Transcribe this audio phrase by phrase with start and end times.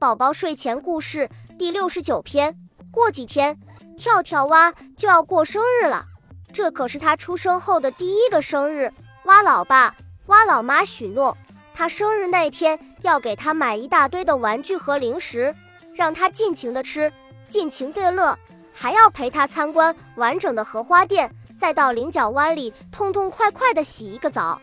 [0.00, 1.28] 宝宝睡前故事
[1.58, 2.56] 第六十九篇。
[2.90, 3.60] 过几天，
[3.98, 6.06] 跳跳蛙就要过生日了，
[6.54, 8.90] 这可是他出生后的第一个生日。
[9.26, 9.94] 蛙老爸、
[10.28, 11.36] 蛙老妈许诺，
[11.74, 15.54] 他生日那天要给他买一大堆的玩具和零食，
[15.94, 17.12] 让他尽情的吃，
[17.46, 18.38] 尽情的乐，
[18.72, 24.62] 还要陪他参观完整的荷花店，再到菱角湾里痛痛快快的洗一个澡。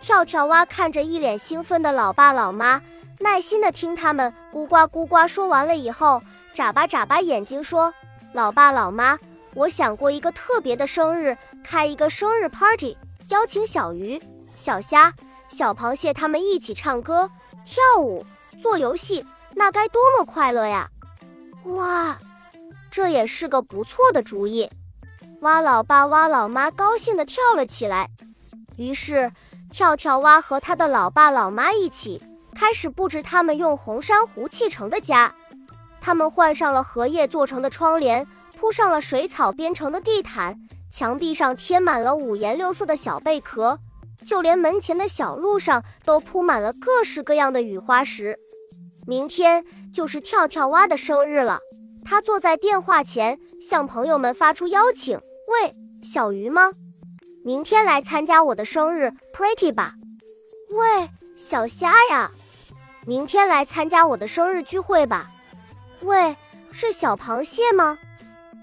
[0.00, 2.80] 跳跳蛙看着一脸兴奋的老爸老妈。
[3.22, 6.20] 耐心的听他们咕呱咕呱说完了以后，
[6.52, 7.94] 眨巴眨巴眼睛说
[8.34, 9.16] ：“老爸老妈，
[9.54, 12.98] 我想过一个特别的生日，开一个生日 party，
[13.28, 14.20] 邀请小鱼、
[14.56, 15.14] 小虾、
[15.48, 17.30] 小螃蟹他们一起唱歌、
[17.64, 18.26] 跳舞、
[18.60, 20.90] 做游戏，那该多么快乐呀！”
[21.66, 22.18] 哇，
[22.90, 24.68] 这也是个不错的主意。
[25.42, 28.10] 蛙老爸、蛙老妈高兴的跳了起来。
[28.76, 29.30] 于是，
[29.70, 32.20] 跳跳蛙和他的老爸老妈一起。
[32.54, 35.34] 开始布置他们用红珊瑚砌成的家，
[36.00, 38.26] 他们换上了荷叶做成的窗帘，
[38.58, 40.58] 铺上了水草编成的地毯，
[40.90, 43.78] 墙壁上贴满了五颜六色的小贝壳，
[44.24, 48.38] 就连门前的小路上都铺满了各式各样的雨花石。
[49.06, 51.58] 明天就是跳跳蛙的生日了，
[52.04, 56.70] 他坐在电话前向朋友们发出邀请：“喂，小鱼吗？
[57.44, 59.94] 明天来参加我的生日 party 吧。
[60.70, 62.30] 喂，小虾呀。”
[63.04, 65.28] 明天来参加我的生日聚会吧。
[66.02, 66.36] 喂，
[66.70, 67.98] 是小螃蟹吗？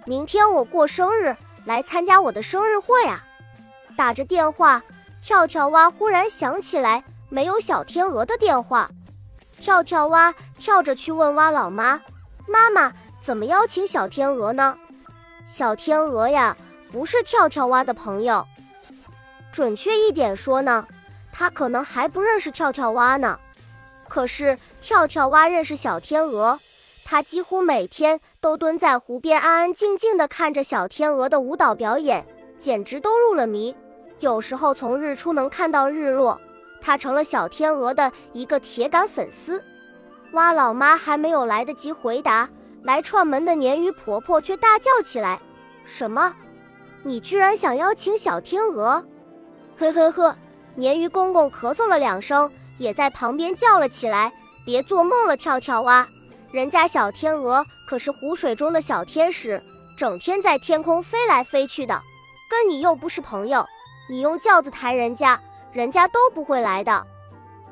[0.06, 3.26] 明天我过生日，来参加我的生日会啊！
[3.98, 4.82] 打着电话，
[5.22, 8.90] 跳跳蛙忽然想起来没有小天鹅的电话。
[9.60, 12.00] 跳跳蛙跳着去问蛙老妈
[12.48, 14.78] ：“妈妈，怎么邀请小天鹅呢？”
[15.46, 16.56] 小天鹅呀，
[16.90, 18.48] 不是跳跳蛙的朋友。
[19.52, 20.88] 准确一点说呢，
[21.34, 23.38] 它可能还不认识跳跳蛙呢。
[24.10, 26.60] 可是跳跳蛙认识小天鹅，
[27.06, 32.26] 它几乎每天都蹲在湖边安安静静地看着小天鹅的舞蹈表演，
[32.58, 33.74] 简直都入了迷。
[34.20, 36.42] 有时候从日出能看到日落，
[36.82, 39.64] 它成了小天鹅的一个铁杆粉丝。
[40.34, 42.50] 蛙老妈还没有来得及回答，
[42.84, 45.40] 来串门的鲶鱼婆婆却大叫起来
[45.86, 46.36] ：“什么？
[47.04, 49.06] 你居然想邀请小天鹅？”
[49.80, 50.36] 呵呵呵，
[50.78, 52.52] 鲶鱼公公咳嗽了两声。
[52.80, 54.34] 也在旁边叫了起来
[54.66, 56.08] ：“别做梦了，跳跳蛙！
[56.50, 59.62] 人家小天鹅可是湖水中的小天使，
[59.96, 62.02] 整天在天空飞来飞去的，
[62.50, 63.64] 跟你又不是朋友。
[64.10, 65.40] 你用轿子抬人家，
[65.72, 67.06] 人家都不会来的。”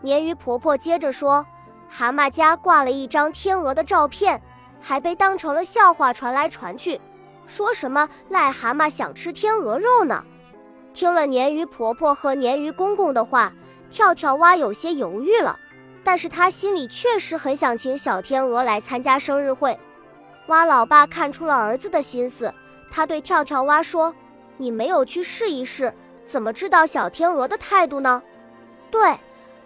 [0.04, 1.44] 鲶鱼婆婆接着说
[1.90, 4.40] ：“蛤蟆家挂了一张天鹅的照片，
[4.80, 7.02] 还被当成了笑话传来传去，
[7.48, 10.24] 说什么癞蛤蟆想吃天鹅肉呢。”
[10.94, 13.54] 听了鲶鱼婆婆和鲶鱼公公的话。
[13.90, 15.58] 跳跳蛙有些犹豫了，
[16.04, 19.78] 但是他心里确实很想请小天鹅来参加生日会。
[20.48, 22.54] 蛙老爸看出了儿子的心思，
[22.90, 24.14] 他对跳跳蛙说
[24.58, 25.94] ：“你没有去试一试，
[26.26, 28.22] 怎么知道小天鹅的态度呢？”
[28.90, 29.18] 对，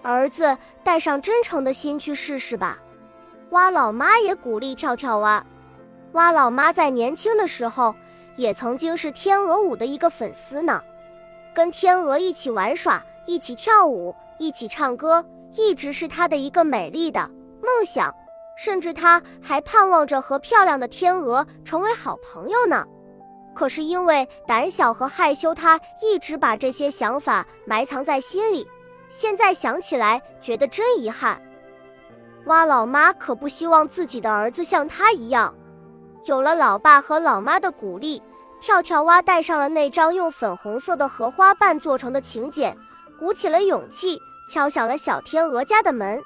[0.02, 2.80] 儿子带上真诚的心去试试吧。
[3.52, 5.46] 蛙老妈也鼓励跳跳蛙。
[6.14, 7.96] 蛙老妈在年轻的时候
[8.36, 10.82] 也曾经是天鹅舞的一个粉丝呢，
[11.54, 13.04] 跟天鹅一起玩耍。
[13.26, 17.30] 一起跳舞，一起唱歌，一直是他的一个美丽的
[17.62, 18.14] 梦想。
[18.58, 22.86] 甚至他还盼望着和漂亮的天鹅成为好朋友呢。
[23.56, 28.68] 可是因为胆小和害羞，他一直把这些想法埋藏在心里。
[29.10, 31.42] 现在想起来，觉得真遗憾。
[32.46, 35.54] 蛙老妈可不希望自己的儿子像他一样。
[36.26, 38.22] 有了老爸和老妈的鼓励，
[38.60, 42.78] 跳跳蛙带上了那张用粉红色的荷花瓣做成的请柬。
[43.22, 46.20] 鼓起了勇气，敲响了小天鹅家的门。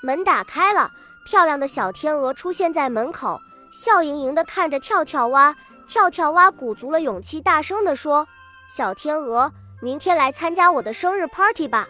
[0.00, 0.92] 门打开了，
[1.24, 3.40] 漂亮的小天鹅出现在门口，
[3.72, 5.56] 笑盈盈地看着跳跳蛙。
[5.88, 8.28] 跳跳蛙鼓足了勇气，大声地说
[8.70, 9.50] ：“小天鹅，
[9.82, 11.88] 明天来参加我的生日 party 吧。”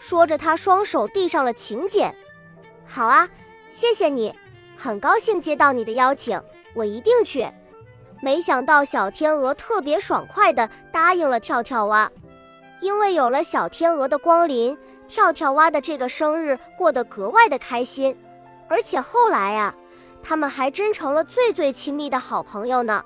[0.00, 2.12] 说着，他双手递上了请柬。
[2.84, 3.28] “好啊，
[3.70, 4.34] 谢谢你，
[4.76, 6.42] 很高兴接到你的邀请，
[6.74, 7.48] 我一定去。”
[8.20, 12.10] 没想到，小天鹅特别爽快地答应了跳跳蛙。
[12.80, 18.16] 因为有了小天鹅的光临，跳跳蛙的这个生日过得格外的开心，
[18.68, 19.74] 而且后来呀，
[20.22, 23.04] 他们还真成了最最亲密的好朋友呢。